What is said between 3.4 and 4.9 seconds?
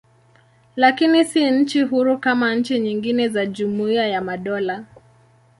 Jumuiya ya Madola.